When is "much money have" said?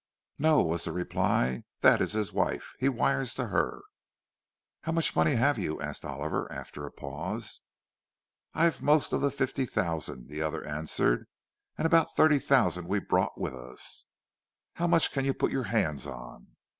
4.93-5.59